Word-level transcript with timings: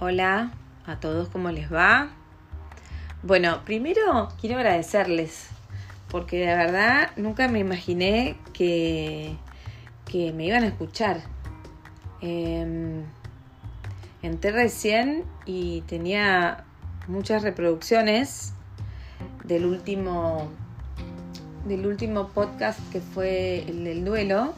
Hola 0.00 0.52
a 0.86 1.00
todos, 1.00 1.28
¿cómo 1.28 1.50
les 1.50 1.72
va? 1.72 2.10
Bueno, 3.24 3.64
primero 3.64 4.28
quiero 4.40 4.54
agradecerles, 4.54 5.48
porque 6.08 6.38
de 6.38 6.54
verdad 6.54 7.10
nunca 7.16 7.48
me 7.48 7.58
imaginé 7.58 8.36
que, 8.52 9.34
que 10.04 10.32
me 10.32 10.46
iban 10.46 10.62
a 10.62 10.68
escuchar. 10.68 11.22
Eh, 12.20 13.02
entré 14.22 14.52
recién 14.52 15.24
y 15.46 15.80
tenía 15.88 16.62
muchas 17.08 17.42
reproducciones 17.42 18.52
del 19.42 19.64
último 19.64 20.48
del 21.66 21.86
último 21.86 22.28
podcast 22.28 22.78
que 22.92 23.00
fue 23.00 23.64
el 23.68 23.82
del 23.82 24.04
duelo 24.04 24.54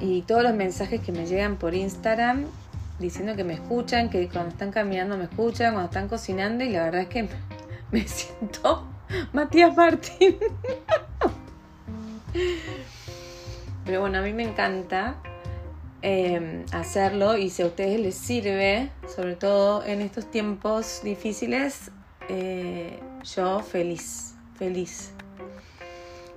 y 0.00 0.22
todos 0.22 0.44
los 0.44 0.54
mensajes 0.54 1.00
que 1.00 1.10
me 1.10 1.26
llegan 1.26 1.56
por 1.56 1.74
Instagram 1.74 2.46
diciendo 2.98 3.36
que 3.36 3.44
me 3.44 3.54
escuchan, 3.54 4.10
que 4.10 4.28
cuando 4.28 4.50
están 4.50 4.70
caminando 4.70 5.16
me 5.16 5.24
escuchan, 5.24 5.72
cuando 5.72 5.90
están 5.90 6.08
cocinando 6.08 6.64
y 6.64 6.70
la 6.70 6.84
verdad 6.84 7.02
es 7.02 7.08
que 7.08 7.28
me 7.92 8.06
siento 8.06 8.86
Matías 9.32 9.76
Martín. 9.76 10.36
Pero 13.84 14.00
bueno, 14.02 14.18
a 14.18 14.22
mí 14.22 14.32
me 14.32 14.42
encanta 14.42 15.16
eh, 16.02 16.64
hacerlo 16.72 17.36
y 17.36 17.50
si 17.50 17.62
a 17.62 17.66
ustedes 17.66 17.98
les 17.98 18.14
sirve, 18.14 18.90
sobre 19.06 19.34
todo 19.34 19.84
en 19.84 20.02
estos 20.02 20.30
tiempos 20.30 21.00
difíciles, 21.02 21.90
eh, 22.28 23.00
yo 23.24 23.60
feliz, 23.60 24.34
feliz. 24.58 25.12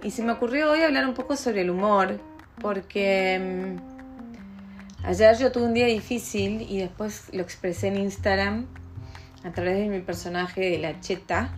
Y 0.01 0.11
se 0.11 0.23
me 0.23 0.31
ocurrió 0.31 0.71
hoy 0.71 0.81
hablar 0.81 1.05
un 1.05 1.13
poco 1.13 1.35
sobre 1.35 1.61
el 1.61 1.69
humor, 1.69 2.19
porque 2.59 3.77
mm, 3.77 3.90
ayer 5.03 5.37
yo 5.37 5.51
tuve 5.51 5.65
un 5.65 5.73
día 5.73 5.87
difícil 5.87 6.61
y 6.69 6.79
después 6.79 7.29
lo 7.33 7.41
expresé 7.41 7.87
en 7.87 7.97
Instagram 7.97 8.67
a 9.43 9.51
través 9.51 9.77
de 9.77 9.87
mi 9.87 9.99
personaje 9.99 10.61
de 10.61 10.77
la 10.77 10.99
cheta. 10.99 11.57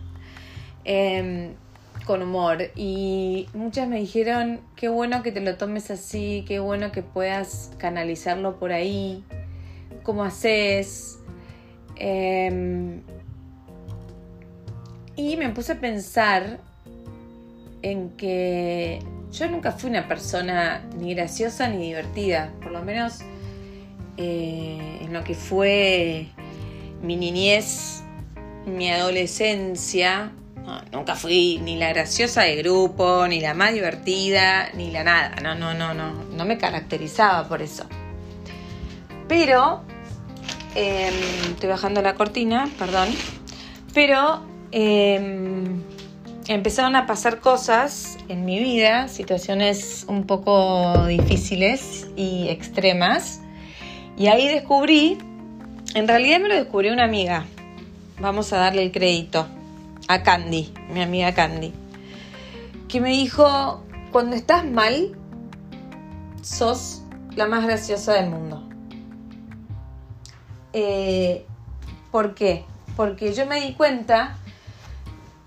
Em, 0.84 1.54
con 2.04 2.20
humor 2.22 2.70
y 2.76 3.48
muchas 3.54 3.88
me 3.88 3.98
dijeron 3.98 4.60
qué 4.76 4.88
bueno 4.88 5.22
que 5.22 5.32
te 5.32 5.40
lo 5.40 5.56
tomes 5.56 5.90
así, 5.90 6.44
qué 6.46 6.58
bueno 6.58 6.92
que 6.92 7.02
puedas 7.02 7.72
canalizarlo 7.78 8.58
por 8.58 8.72
ahí, 8.72 9.24
cómo 10.02 10.24
haces. 10.24 11.18
Em, 11.96 13.02
y 15.16 15.36
me 15.36 15.48
puse 15.50 15.72
a 15.72 15.80
pensar 15.80 16.58
en 17.82 18.10
que 18.10 18.98
yo 19.32 19.48
nunca 19.48 19.72
fui 19.72 19.90
una 19.90 20.08
persona 20.08 20.82
ni 20.98 21.14
graciosa 21.14 21.68
ni 21.68 21.86
divertida, 21.86 22.52
por 22.62 22.72
lo 22.72 22.82
menos 22.82 23.20
eh, 24.16 24.98
en 25.02 25.12
lo 25.12 25.24
que 25.24 25.34
fue 25.34 26.28
mi 27.02 27.16
niñez, 27.16 28.02
mi 28.66 28.90
adolescencia, 28.90 30.32
nunca 30.92 31.14
fui 31.14 31.58
ni 31.62 31.76
la 31.76 31.90
graciosa 31.90 32.42
de 32.42 32.56
grupo, 32.56 33.26
ni 33.28 33.40
la 33.40 33.54
más 33.54 33.72
divertida, 33.72 34.70
ni 34.74 34.90
la 34.90 35.04
nada. 35.04 35.36
No, 35.42 35.54
no, 35.54 35.74
no, 35.74 35.94
no. 35.94 36.12
No 36.12 36.44
me 36.44 36.58
caracterizaba 36.58 37.48
por 37.48 37.62
eso. 37.62 37.84
Pero, 39.28 39.82
em, 40.74 41.14
estoy 41.50 41.68
bajando 41.68 42.02
la 42.02 42.14
cortina, 42.14 42.68
perdón. 42.78 43.08
Pero 43.92 44.42
em, 44.72 45.82
empezaron 46.48 46.96
a 46.96 47.06
pasar 47.06 47.40
cosas 47.40 48.18
en 48.28 48.44
mi 48.44 48.58
vida, 48.58 49.08
situaciones 49.08 50.04
un 50.08 50.24
poco 50.24 51.06
difíciles 51.06 52.06
y 52.16 52.48
extremas. 52.48 53.40
Y 54.16 54.28
ahí 54.28 54.46
descubrí, 54.48 55.18
en 55.94 56.06
realidad 56.06 56.40
me 56.40 56.48
lo 56.48 56.54
descubrió 56.54 56.92
una 56.92 57.04
amiga. 57.04 57.46
Vamos 58.20 58.52
a 58.52 58.58
darle 58.58 58.84
el 58.84 58.92
crédito 58.92 59.46
a 60.06 60.22
Candy, 60.22 60.72
mi 60.90 61.02
amiga 61.02 61.34
Candy, 61.34 61.72
que 62.88 63.00
me 63.00 63.10
dijo, 63.10 63.82
cuando 64.12 64.36
estás 64.36 64.64
mal, 64.64 65.16
sos 66.42 67.02
la 67.34 67.46
más 67.46 67.64
graciosa 67.64 68.12
del 68.12 68.30
mundo. 68.30 68.68
Eh, 70.72 71.44
¿Por 72.12 72.34
qué? 72.34 72.64
Porque 72.96 73.32
yo 73.32 73.46
me 73.46 73.60
di 73.60 73.74
cuenta, 73.74 74.36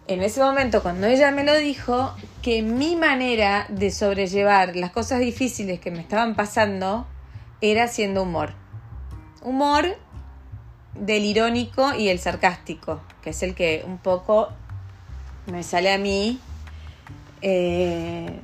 en 0.07 0.21
ese 0.21 0.41
momento 0.41 0.83
cuando 0.83 1.07
ella 1.07 1.31
me 1.31 1.45
lo 1.45 1.55
dijo, 1.55 2.13
que 2.41 2.61
mi 2.61 2.97
manera 2.97 3.65
de 3.69 3.91
sobrellevar 3.91 4.75
las 4.75 4.91
cosas 4.91 5.19
difíciles 5.19 5.79
que 5.79 5.91
me 5.91 5.99
estaban 5.99 6.35
pasando 6.35 7.07
era 7.61 7.85
haciendo 7.85 8.23
humor. 8.23 8.53
Humor 9.41 9.97
del 10.93 11.25
irónico 11.25 11.93
y 11.93 12.09
el 12.09 12.19
sarcástico, 12.19 13.01
que 13.21 13.31
es 13.31 13.43
el 13.43 13.55
que 13.55 13.83
un 13.85 13.97
poco 13.97 14.49
me 15.45 15.63
sale 15.63 15.91
a 15.93 15.97
mí. 15.97 16.39
Eh, 17.41 18.39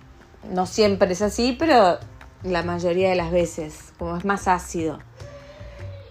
no 0.51 0.65
siempre 0.65 1.11
es 1.13 1.21
así, 1.21 1.55
pero 1.57 1.99
la 2.43 2.63
mayoría 2.63 3.09
de 3.09 3.15
las 3.15 3.31
veces, 3.31 3.93
como 3.97 4.17
es 4.17 4.25
más 4.25 4.47
ácido. 4.47 4.99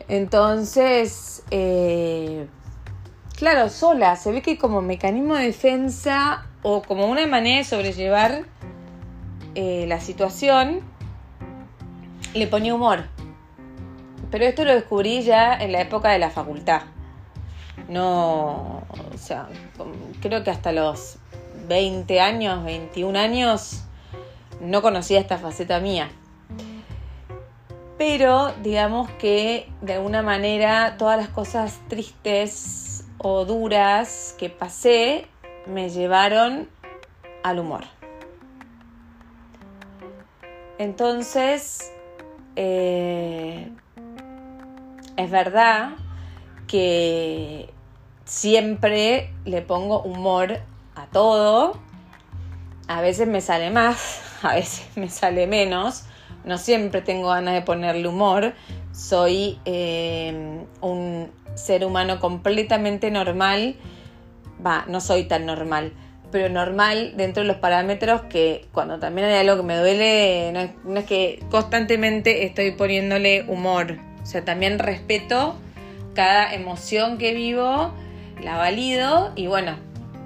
Entonces, 0.09 1.43
eh, 1.51 2.47
claro, 3.37 3.69
sola, 3.69 4.17
se 4.17 4.33
ve 4.33 4.43
que 4.43 4.59
como 4.59 4.83
mecanismo 4.83 5.37
de 5.37 5.47
defensa 5.47 6.47
o 6.63 6.83
como 6.83 7.07
una 7.07 7.27
manera 7.27 7.59
de 7.59 7.65
sobrellevar 7.65 8.45
eh, 9.55 9.85
la 9.87 10.01
situación, 10.01 10.81
le 12.35 12.47
ponía 12.47 12.75
humor. 12.75 13.05
Pero 14.31 14.45
esto 14.45 14.65
lo 14.65 14.75
descubrí 14.75 15.23
ya 15.23 15.55
en 15.55 15.73
la 15.73 15.81
época 15.81 16.11
de 16.11 16.19
la 16.19 16.31
facultad. 16.31 16.83
No, 17.89 18.83
o 19.13 19.19
sea, 19.19 19.49
creo 20.21 20.43
que 20.43 20.51
hasta 20.51 20.73
los 20.73 21.19
20 21.69 22.21
años, 22.21 22.65
21 22.65 23.19
años, 23.19 23.85
no 24.61 24.81
conocía 24.81 25.21
esta 25.21 25.39
faceta 25.39 25.81
mía. 25.81 26.11
Pero 27.99 28.53
digamos 28.63 29.11
que 29.11 29.71
de 29.81 29.95
alguna 29.95 30.23
manera 30.23 30.97
todas 30.97 31.19
las 31.19 31.29
cosas 31.29 31.81
tristes 31.89 33.05
o 33.19 33.45
duras 33.45 34.35
que 34.39 34.49
pasé 34.49 35.27
me 35.67 35.91
llevaron 35.91 36.69
al 37.43 37.59
humor. 37.59 37.85
Entonces, 40.79 41.93
eh, 42.57 43.71
es 45.17 45.31
verdad 45.31 45.91
que 46.67 47.71
siempre 48.25 49.33
le 49.45 49.63
pongo 49.63 50.03
humor 50.03 50.59
a 50.95 51.07
todo. 51.07 51.79
A 52.89 53.01
veces 53.01 53.29
me 53.29 53.41
sale 53.41 53.71
más, 53.71 54.21
a 54.43 54.55
veces 54.55 54.87
me 54.97 55.09
sale 55.09 55.47
menos. 55.47 56.05
No 56.45 56.59
siempre 56.59 57.03
tengo 57.03 57.29
ganas 57.29 57.55
de 57.55 57.63
ponerle 57.63 58.09
humor. 58.09 58.55
Soy 58.93 59.59
eh, 59.65 60.65
un 60.81 61.31
ser 61.55 61.85
humano 61.85 62.19
completamente 62.21 63.11
normal. 63.11 63.77
Va, 64.65 64.85
no 64.89 65.01
soy 65.01 65.25
tan 65.25 65.47
normal, 65.47 65.93
pero 66.33 66.49
normal 66.49 67.13
dentro 67.17 67.43
de 67.43 67.47
los 67.49 67.59
parámetros 67.59 68.23
que 68.23 68.67
cuando 68.73 68.99
también 68.99 69.29
hay 69.29 69.35
algo 69.35 69.59
que 69.59 69.63
me 69.63 69.77
duele, 69.77 70.51
no 70.83 70.99
es, 70.99 71.05
que 71.05 71.41
constantemente 71.51 72.45
estoy 72.45 72.73
poniéndole 72.73 73.45
humor. 73.47 73.99
O 74.23 74.27
sea, 74.27 74.45
también 74.45 74.79
respeto 74.79 75.57
cada 76.15 76.53
emoción 76.55 77.19
que 77.19 77.35
vivo, 77.35 77.93
la 78.43 78.57
valido 78.57 79.33
y 79.37 79.47
bueno, 79.47 79.77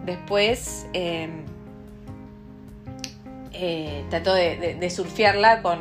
después 0.05 0.87
em, 0.93 1.45
eh, 3.53 4.05
trato 4.09 4.33
de, 4.33 4.89
surfearla 4.91 5.63
con, 5.63 5.81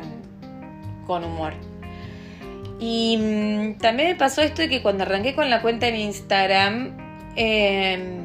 con 1.06 1.24
humor. 1.24 1.54
Y 2.80 3.18
mm, 3.18 3.77
también 3.77 4.10
me 4.10 4.16
pasó 4.16 4.42
esto 4.42 4.63
de 4.63 4.69
que 4.69 4.81
cuando 4.81 5.04
arranqué 5.04 5.36
con 5.36 5.50
la 5.50 5.62
cuenta 5.62 5.88
en 5.88 5.95
Instagram, 5.95 6.98
em, 7.36 8.25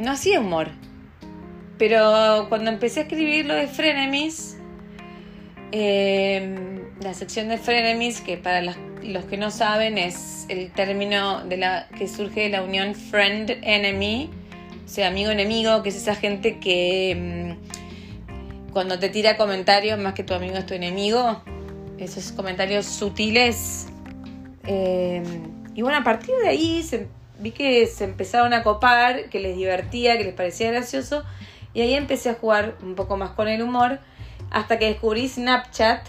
no 0.00 0.12
hacía 0.12 0.40
humor. 0.40 0.68
Pero 1.78 2.46
cuando 2.48 2.70
empecé 2.70 3.00
a 3.00 3.02
escribir 3.04 3.46
lo 3.46 3.54
de 3.54 3.66
Frenemies, 3.66 4.58
em, 5.72 6.80
la 7.02 7.14
sección 7.14 7.48
de 7.48 7.56
Frenemies, 7.56 8.20
que 8.20 8.36
para 8.36 8.60
los 9.02 9.24
que 9.24 9.36
no 9.36 9.50
saben, 9.50 9.96
es 9.96 10.44
el 10.48 10.70
término 10.72 11.42
de 11.44 11.56
la, 11.56 11.88
que 11.96 12.06
surge 12.06 12.42
de 12.42 12.48
la 12.50 12.62
unión 12.62 12.94
friend-enemy, 12.94 14.30
o 14.84 14.88
sea, 14.88 15.08
amigo-enemigo, 15.08 15.82
que 15.82 15.88
es 15.88 15.96
esa 15.96 16.14
gente 16.14 16.58
que 16.58 17.56
mm, 17.56 18.72
cuando 18.72 18.98
te 18.98 19.08
tira 19.08 19.36
comentarios, 19.36 19.98
más 19.98 20.14
que 20.14 20.22
tu 20.22 20.34
amigo 20.34 20.56
es 20.56 20.66
tu 20.66 20.74
enemigo, 20.74 21.42
esos 21.98 22.32
comentarios 22.32 22.86
sutiles. 22.86 23.86
Eh, 24.66 25.22
y 25.74 25.82
bueno, 25.82 25.98
a 25.98 26.04
partir 26.04 26.34
de 26.42 26.48
ahí 26.48 26.82
vi 27.40 27.52
que 27.52 27.86
se 27.86 28.04
empezaron 28.04 28.52
a 28.52 28.62
copar, 28.62 29.28
que 29.30 29.40
les 29.40 29.56
divertía, 29.56 30.16
que 30.18 30.24
les 30.24 30.34
parecía 30.34 30.70
gracioso, 30.70 31.24
y 31.74 31.80
ahí 31.80 31.94
empecé 31.94 32.30
a 32.30 32.34
jugar 32.34 32.76
un 32.82 32.94
poco 32.94 33.16
más 33.16 33.30
con 33.30 33.48
el 33.48 33.62
humor, 33.62 33.98
hasta 34.50 34.78
que 34.78 34.86
descubrí 34.86 35.28
Snapchat. 35.28 36.06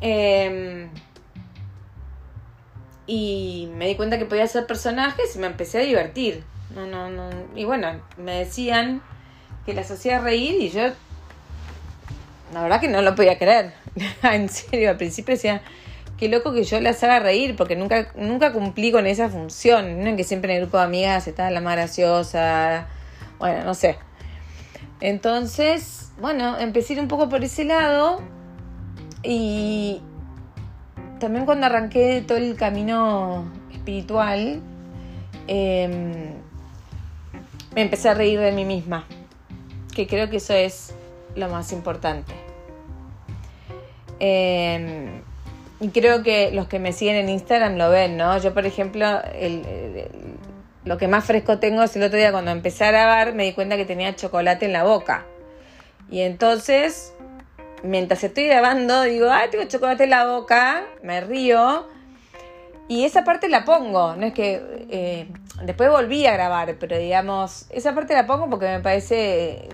Eh, 0.00 0.88
y 3.06 3.68
me 3.74 3.88
di 3.88 3.96
cuenta 3.96 4.18
que 4.18 4.24
podía 4.24 4.44
hacer 4.44 4.66
personajes 4.66 5.34
y 5.34 5.38
me 5.40 5.48
empecé 5.48 5.78
a 5.78 5.82
divertir. 5.82 6.44
No, 6.74 6.86
no, 6.86 7.10
no. 7.10 7.28
Y 7.56 7.64
bueno, 7.64 8.00
me 8.16 8.38
decían 8.38 9.02
que 9.66 9.74
las 9.74 9.90
hacía 9.90 10.20
reír 10.20 10.60
y 10.60 10.70
yo, 10.70 10.92
la 12.54 12.62
verdad 12.62 12.80
que 12.80 12.86
no 12.86 13.02
lo 13.02 13.16
podía 13.16 13.36
creer. 13.36 13.74
en 14.22 14.48
serio, 14.48 14.90
al 14.90 14.96
principio 14.96 15.34
decía, 15.34 15.60
qué 16.20 16.28
loco 16.28 16.52
que 16.52 16.64
yo 16.64 16.78
las 16.80 17.02
haga 17.02 17.18
reír, 17.18 17.56
porque 17.56 17.76
nunca, 17.76 18.12
nunca 18.14 18.52
cumplí 18.52 18.92
con 18.92 19.06
esa 19.06 19.30
función. 19.30 20.04
¿no? 20.04 20.16
Que 20.16 20.22
siempre 20.22 20.52
en 20.52 20.58
el 20.58 20.64
grupo 20.64 20.76
de 20.76 20.84
amigas 20.84 21.26
estaba 21.26 21.50
la 21.50 21.62
más 21.62 21.76
graciosa. 21.76 22.86
Bueno, 23.38 23.64
no 23.64 23.72
sé. 23.72 23.96
Entonces, 25.00 26.12
bueno, 26.20 26.58
empecé 26.58 26.92
a 26.92 26.96
ir 26.96 27.02
un 27.02 27.08
poco 27.08 27.30
por 27.30 27.42
ese 27.42 27.64
lado. 27.64 28.20
Y 29.22 30.02
también 31.20 31.46
cuando 31.46 31.64
arranqué 31.64 32.22
todo 32.26 32.36
el 32.36 32.54
camino 32.54 33.50
espiritual, 33.72 34.60
em, 35.46 36.34
me 37.74 37.80
empecé 37.80 38.10
a 38.10 38.14
reír 38.14 38.40
de 38.40 38.52
mí 38.52 38.66
misma. 38.66 39.06
Que 39.94 40.06
creo 40.06 40.28
que 40.28 40.36
eso 40.36 40.52
es 40.52 40.94
lo 41.34 41.48
más 41.48 41.72
importante. 41.72 42.34
Eh, 44.18 45.22
y 45.80 45.88
creo 45.88 46.22
que 46.22 46.52
los 46.52 46.68
que 46.68 46.78
me 46.78 46.92
siguen 46.92 47.16
en 47.16 47.28
Instagram 47.30 47.76
lo 47.76 47.90
ven, 47.90 48.18
¿no? 48.18 48.36
Yo, 48.38 48.52
por 48.52 48.66
ejemplo, 48.66 49.06
lo 50.84 50.98
que 50.98 51.08
más 51.08 51.24
fresco 51.24 51.58
tengo 51.58 51.82
es 51.82 51.96
el 51.96 52.02
otro 52.02 52.18
día 52.18 52.32
cuando 52.32 52.50
empecé 52.50 52.84
a 52.84 52.90
grabar 52.90 53.34
me 53.34 53.44
di 53.44 53.52
cuenta 53.52 53.76
que 53.76 53.86
tenía 53.86 54.14
chocolate 54.14 54.66
en 54.66 54.74
la 54.74 54.84
boca. 54.84 55.24
Y 56.10 56.20
entonces, 56.20 57.14
mientras 57.82 58.22
estoy 58.24 58.46
grabando, 58.46 59.02
digo, 59.02 59.28
ah, 59.30 59.44
tengo 59.50 59.64
chocolate 59.64 60.04
en 60.04 60.10
la 60.10 60.26
boca, 60.26 60.84
me 61.02 61.22
río. 61.22 61.88
Y 62.88 63.04
esa 63.04 63.24
parte 63.24 63.48
la 63.48 63.64
pongo, 63.64 64.16
no 64.16 64.26
es 64.26 64.34
que 64.34 64.60
eh, 64.90 65.28
después 65.62 65.88
volví 65.90 66.26
a 66.26 66.32
grabar, 66.32 66.76
pero 66.78 66.98
digamos, 66.98 67.66
esa 67.70 67.94
parte 67.94 68.14
la 68.14 68.26
pongo 68.26 68.50
porque 68.50 68.66
me 68.66 68.80
parece 68.80 69.68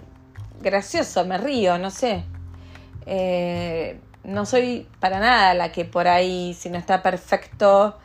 gracioso, 0.60 1.24
me 1.24 1.38
río, 1.38 1.78
no 1.78 1.90
sé. 1.90 2.24
Eh, 3.06 3.98
no 4.26 4.44
soy 4.44 4.86
para 5.00 5.20
nada 5.20 5.54
la 5.54 5.72
que 5.72 5.84
por 5.84 6.08
ahí, 6.08 6.54
si 6.54 6.68
no 6.68 6.78
está 6.78 7.02
perfecto, 7.02 7.96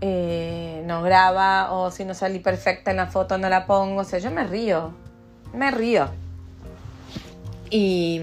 eh, 0.00 0.82
no 0.86 1.02
graba, 1.02 1.72
o 1.72 1.90
si 1.90 2.04
no 2.04 2.14
salí 2.14 2.38
perfecta 2.38 2.90
en 2.90 2.96
la 2.96 3.06
foto, 3.06 3.38
no 3.38 3.48
la 3.48 3.66
pongo. 3.66 4.00
O 4.00 4.04
sea, 4.04 4.18
yo 4.18 4.30
me 4.30 4.44
río, 4.44 4.92
me 5.52 5.70
río. 5.70 6.08
Y, 7.70 8.22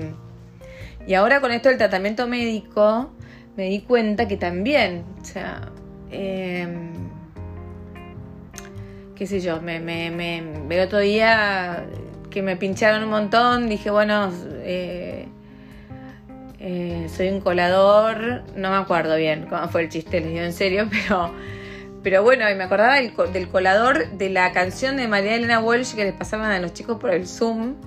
y 1.08 1.14
ahora 1.14 1.42
con 1.42 1.52
esto 1.52 1.70
del 1.70 1.78
tratamiento 1.78 2.28
médico, 2.28 3.12
me 3.56 3.66
di 3.66 3.82
cuenta 3.82 4.28
que 4.28 4.38
también, 4.38 5.04
o 5.22 5.26
sea, 5.26 5.70
em, 6.10 6.92
qué 9.16 9.28
sé 9.28 9.42
yo, 9.42 9.62
me, 9.62 9.80
me, 9.80 10.10
me, 10.10 10.40
el 10.70 10.80
otro 10.82 11.00
día 11.00 11.86
que 12.30 12.42
me 12.42 12.56
pincharon 12.56 13.04
un 13.04 13.10
montón, 13.10 13.70
dije, 13.70 13.92
bueno, 13.92 14.32
eh, 14.64 15.21
eh, 16.64 17.08
soy 17.10 17.30
un 17.30 17.42
colador, 17.42 18.44
no 18.56 18.70
me 18.70 18.76
acuerdo 18.76 19.16
bien 19.16 19.48
cómo 19.50 19.68
fue 19.70 19.82
el 19.82 19.90
chiste, 19.90 20.20
les 20.20 20.30
digo 20.30 20.42
en 20.42 20.54
serio, 20.54 20.88
pero, 20.92 21.34
pero 22.04 22.22
bueno, 22.22 22.46
me 22.56 22.64
acordaba 22.64 22.98
del, 22.98 23.14
del, 23.34 23.48
colador 23.48 24.12
de 24.12 24.30
la 24.30 24.52
canción 24.52 24.96
de 24.96 25.08
María 25.08 25.34
Elena 25.34 25.60
Walsh 25.60 25.96
que 25.96 26.04
les 26.04 26.14
pasaban 26.14 26.52
a 26.52 26.60
los 26.60 26.72
chicos 26.74 27.00
por 27.00 27.10
el 27.10 27.28
Zoom 27.28 27.78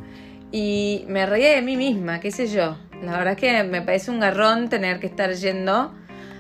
y 0.51 1.05
me 1.07 1.25
reía 1.25 1.51
de 1.51 1.63
mí 1.63 1.77
misma, 1.77 2.19
qué 2.19 2.33
sé 2.33 2.49
yo. 2.49 2.77
La 3.01 3.13
verdad 3.17 3.35
es 3.35 3.39
que 3.39 3.63
me 3.63 3.81
parece 3.81 4.11
un 4.11 4.19
garrón 4.19 4.69
tener 4.69 4.99
que 4.99 5.07
estar 5.07 5.33
yendo 5.33 5.95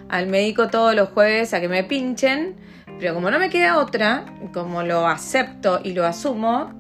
al 0.09 0.27
médico 0.27 0.69
todos 0.69 0.93
los 0.93 1.11
jueves 1.11 1.55
a 1.55 1.61
que 1.61 1.69
me 1.69 1.85
pinchen, 1.85 2.57
pero 2.99 3.15
como 3.15 3.31
no 3.31 3.39
me 3.39 3.49
queda 3.49 3.79
otra, 3.79 4.25
como 4.53 4.83
lo 4.83 5.07
acepto 5.07 5.79
y 5.85 5.93
lo 5.93 6.05
asumo, 6.05 6.73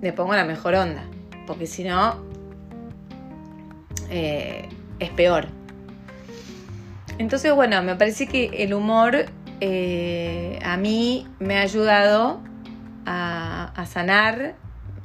le 0.00 0.12
pongo 0.12 0.34
la 0.36 0.44
mejor 0.44 0.76
onda, 0.76 1.02
porque 1.44 1.66
si 1.66 1.82
no... 1.82 2.22
Eh, 4.08 4.68
es 5.02 5.10
peor. 5.10 5.48
Entonces, 7.18 7.54
bueno, 7.54 7.82
me 7.82 7.94
parece 7.96 8.26
que 8.26 8.64
el 8.64 8.74
humor 8.74 9.26
eh, 9.60 10.58
a 10.64 10.76
mí 10.76 11.28
me 11.38 11.58
ha 11.58 11.62
ayudado 11.62 12.40
a, 13.06 13.84
sanar, 13.86 14.54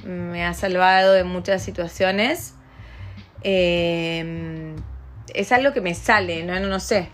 me 0.04 0.44
ha 0.44 0.54
salvado 0.54 1.12
de 1.12 1.24
muchas 1.24 1.62
situaciones. 1.62 2.54
Eh, 3.42 4.74
es 5.34 5.52
algo 5.52 5.72
que 5.72 5.80
me 5.80 5.94
sale, 5.94 6.42
no, 6.42 6.58
no, 6.58 6.80
sé. 6.80 7.08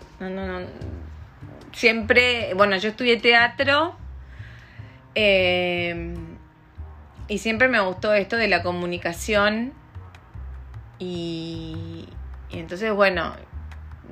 Siempre, 1.73 2.53
bueno, 2.55 2.77
yo 2.77 2.89
estudié 2.89 3.17
teatro 3.17 3.95
eh, 5.13 6.15
y 7.27 7.37
siempre 7.39 7.67
me 7.67 7.79
gustó 7.81 8.13
esto 8.13 8.37
de 8.37 8.47
la 8.47 8.63
comunicación 8.63 9.73
y, 10.99 12.04
y 12.49 12.59
entonces, 12.59 12.91
bueno, 12.93 13.35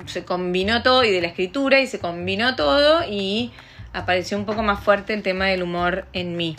se 0.06 0.24
combinó 0.24 0.82
todo 0.82 1.04
y 1.04 1.10
de 1.10 1.20
la 1.20 1.28
escritura 1.28 1.80
y 1.80 1.86
se 1.86 1.98
combinó 1.98 2.56
todo 2.56 3.02
y 3.08 3.52
apareció 3.92 4.36
un 4.36 4.44
poco 4.44 4.62
más 4.62 4.82
fuerte 4.82 5.14
el 5.14 5.22
tema 5.22 5.46
del 5.46 5.62
humor 5.62 6.06
en 6.12 6.36
mí. 6.36 6.56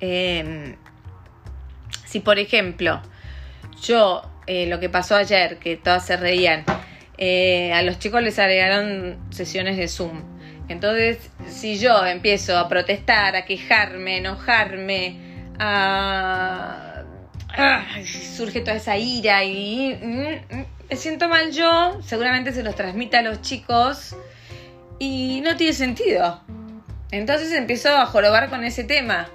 Em, 0.00 0.76
si 2.04 2.20
por 2.20 2.38
ejemplo, 2.38 3.00
yo, 3.82 4.22
eh, 4.46 4.66
lo 4.66 4.78
que 4.78 4.88
pasó 4.88 5.16
ayer, 5.16 5.58
que 5.58 5.76
todas 5.76 6.06
se 6.06 6.16
reían, 6.16 6.64
eh, 7.16 7.72
a 7.72 7.82
los 7.82 7.98
chicos 7.98 8.22
les 8.22 8.38
agregaron 8.38 9.18
sesiones 9.30 9.76
de 9.76 9.88
Zoom. 9.88 10.22
Entonces, 10.68 11.30
si 11.48 11.78
yo 11.78 12.04
empiezo 12.06 12.58
a 12.58 12.68
protestar, 12.68 13.36
a 13.36 13.44
quejarme, 13.44 14.18
enojarme, 14.18 15.16
a... 15.58 17.02
surge 18.36 18.60
toda 18.60 18.76
esa 18.76 18.96
ira 18.96 19.44
y 19.44 19.94
mm, 19.94 20.56
mm, 20.56 20.64
me 20.94 21.00
siento 21.00 21.28
mal 21.28 21.50
yo, 21.50 22.00
seguramente 22.06 22.52
se 22.52 22.62
los 22.62 22.76
transmite 22.76 23.16
a 23.16 23.22
los 23.22 23.42
chicos 23.42 24.14
y 25.00 25.40
no 25.40 25.56
tiene 25.56 25.72
sentido. 25.72 26.40
Entonces 27.10 27.50
empiezo 27.50 27.88
a 27.88 28.06
jorobar 28.06 28.48
con 28.48 28.62
ese 28.62 28.84
tema. 28.84 29.28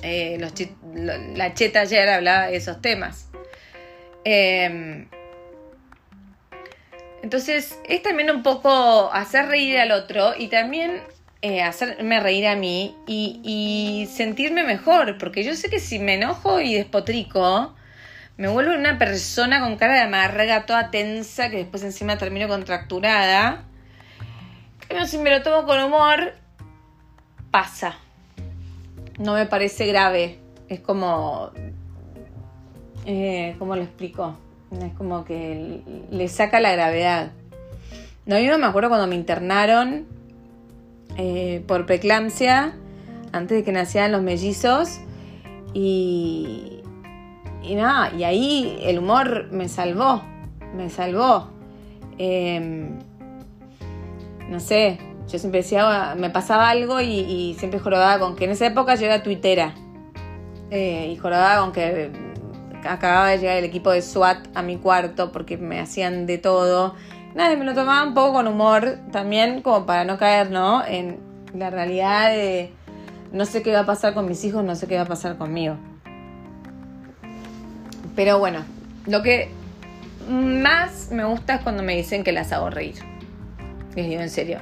Eh, 0.00 0.38
la 1.34 1.52
cheta 1.52 1.80
ayer 1.80 2.08
hablaba 2.08 2.46
de 2.46 2.56
esos 2.56 2.80
temas. 2.80 3.28
Em, 4.24 5.06
entonces 7.22 7.78
es 7.86 8.02
también 8.02 8.30
un 8.30 8.42
poco 8.42 9.12
hacer 9.12 9.48
reír 9.48 9.76
al 9.76 9.92
otro 9.92 10.32
y 10.34 10.48
también 10.48 11.02
eh, 11.42 11.60
hacerme 11.60 12.20
reír 12.20 12.46
a 12.46 12.56
mí 12.56 12.96
y, 13.06 14.08
sentirme 14.10 14.64
mejor, 14.64 15.18
porque 15.18 15.44
yo 15.44 15.54
sé 15.56 15.68
que 15.68 15.78
si 15.78 15.98
me 15.98 16.14
enojo 16.14 16.58
y 16.62 16.74
despotrico, 16.74 17.74
me 18.36 18.48
vuelvo 18.48 18.74
una 18.74 18.98
persona 18.98 19.60
con 19.60 19.76
cara 19.76 19.94
de 19.94 20.00
amarga, 20.00 20.66
toda 20.66 20.90
tensa, 20.90 21.50
que 21.50 21.58
después 21.58 21.82
encima 21.84 22.18
termino 22.18 22.48
contracturada. 22.48 23.64
Pero 24.88 25.06
si 25.06 25.18
me 25.18 25.30
lo 25.30 25.42
tomo 25.42 25.66
con 25.66 25.82
humor, 25.82 26.34
pasa. 27.50 27.96
No 29.18 29.34
me 29.34 29.46
parece 29.46 29.86
grave. 29.86 30.38
Es 30.68 30.80
como... 30.80 31.50
Eh, 33.06 33.54
¿Cómo 33.58 33.76
lo 33.76 33.82
explico? 33.82 34.36
Es 34.82 34.92
como 34.94 35.24
que 35.24 35.82
le 36.10 36.28
saca 36.28 36.58
la 36.58 36.72
gravedad. 36.72 37.30
No, 38.26 38.38
yo 38.38 38.58
me 38.58 38.66
acuerdo 38.66 38.88
cuando 38.88 39.06
me 39.06 39.14
internaron 39.14 40.06
eh, 41.16 41.62
por 41.68 41.86
preeclampsia, 41.86 42.74
antes 43.32 43.58
de 43.58 43.64
que 43.64 43.72
nacieran 43.72 44.10
los 44.10 44.22
mellizos, 44.22 45.00
y, 45.74 46.73
y 47.66 47.74
nada, 47.74 48.12
y 48.14 48.24
ahí 48.24 48.78
el 48.82 48.98
humor 48.98 49.48
me 49.50 49.68
salvó, 49.68 50.22
me 50.74 50.90
salvó. 50.90 51.50
Em, 52.18 52.98
no 54.48 54.60
sé, 54.60 54.98
yo 55.28 55.38
siempre 55.38 55.62
decía, 55.62 56.14
me 56.16 56.30
pasaba 56.30 56.68
algo 56.68 57.00
y, 57.00 57.56
siempre 57.58 57.80
jorobaba 57.80 58.18
con 58.18 58.36
que 58.36 58.44
en 58.44 58.50
esa 58.50 58.66
época 58.66 58.94
yo 58.94 59.06
era 59.06 59.22
tuitera. 59.22 59.74
Eh, 60.70 61.10
y 61.12 61.16
jorobaba 61.16 61.60
con 61.60 61.72
que 61.72 62.10
acababa 62.84 63.28
de 63.28 63.38
llegar 63.38 63.56
el 63.56 63.64
equipo 63.64 63.90
de 63.90 64.02
SWAT 64.02 64.48
a 64.54 64.62
mi 64.62 64.76
cuarto 64.76 65.32
porque 65.32 65.56
me 65.56 65.80
hacían 65.80 66.26
de 66.26 66.38
todo. 66.38 66.94
Nada, 67.34 67.56
me 67.56 67.64
lo 67.64 67.74
tomaba 67.74 68.06
un 68.06 68.14
poco 68.14 68.34
con 68.34 68.46
humor 68.46 68.98
también, 69.10 69.62
como 69.62 69.86
para 69.86 70.04
no 70.04 70.18
caer, 70.18 70.50
¿no? 70.50 70.84
En 70.84 71.18
la 71.54 71.70
realidad 71.70 72.30
de 72.30 72.72
no 73.32 73.46
sé 73.46 73.62
qué 73.62 73.72
va 73.72 73.80
a 73.80 73.86
pasar 73.86 74.14
con 74.14 74.26
mis 74.26 74.44
hijos, 74.44 74.62
no 74.64 74.74
sé 74.76 74.86
qué 74.86 74.96
va 74.96 75.02
a 75.02 75.06
pasar 75.06 75.36
conmigo. 75.38 75.76
Pero 78.14 78.38
bueno, 78.38 78.64
lo 79.06 79.22
que 79.22 79.50
más 80.28 81.10
me 81.10 81.24
gusta 81.24 81.56
es 81.56 81.62
cuando 81.62 81.82
me 81.82 81.96
dicen 81.96 82.24
que 82.24 82.32
las 82.32 82.52
hago 82.52 82.70
reír. 82.70 82.96
Les 83.94 84.08
digo 84.08 84.22
en 84.22 84.30
serio. 84.30 84.58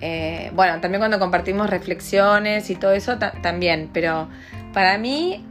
Eh, 0.00 0.50
bueno, 0.54 0.80
también 0.80 1.00
cuando 1.00 1.18
compartimos 1.18 1.70
reflexiones 1.70 2.70
y 2.70 2.74
todo 2.74 2.92
eso, 2.92 3.18
también. 3.18 3.90
Pero 3.92 4.28
para 4.72 4.98
mí, 4.98 5.44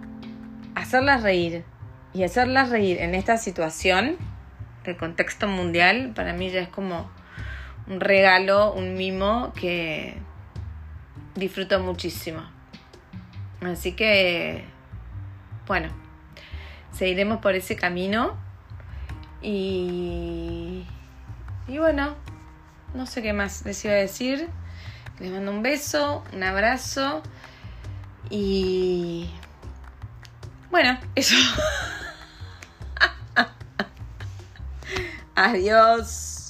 hacerlas 0.75 1.23
reír 1.23 1.63
y 2.13 2.23
hacerlas 2.23 2.69
reír 2.69 2.99
en 2.99 3.15
esta 3.15 3.37
situación, 3.37 4.17
el 4.83 4.97
contexto 4.97 5.47
mundial, 5.47 6.11
para 6.15 6.33
mí 6.33 6.49
ya 6.49 6.61
es 6.61 6.69
como 6.69 7.09
un 7.87 7.99
regalo, 7.99 8.73
un 8.73 8.95
mimo 8.95 9.53
que 9.53 10.15
disfruto 11.35 11.79
muchísimo. 11.79 12.41
Así 13.61 13.93
que, 13.93 14.65
bueno, 15.67 16.00
seguiremos 16.91 17.39
por 17.39 17.55
ese 17.55 17.75
camino 17.75 18.37
y, 19.41 20.85
y 21.67 21.77
bueno, 21.77 22.15
no 22.93 23.05
sé 23.05 23.21
qué 23.21 23.33
más 23.33 23.65
les 23.65 23.83
iba 23.85 23.93
a 23.93 23.97
decir. 23.97 24.49
Les 25.19 25.31
mando 25.31 25.51
un 25.51 25.61
beso, 25.61 26.23
un 26.33 26.43
abrazo 26.43 27.21
y 28.29 29.29
bueno, 30.71 30.97
eso. 31.15 31.35
Adiós. 35.35 36.40